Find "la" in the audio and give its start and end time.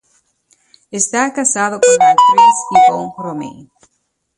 1.99-2.09